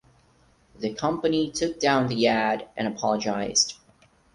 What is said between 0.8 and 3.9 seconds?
company took down the ad and apologized.